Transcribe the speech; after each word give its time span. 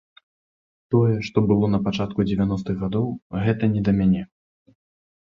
Тое, 0.95 1.11
што 1.27 1.37
было 1.51 1.69
напачатку 1.75 2.27
дзевяностых 2.31 2.75
гадоў, 2.83 3.07
гэта 3.47 3.73
не 3.79 3.89
да 3.89 3.99
мяне. 4.03 4.29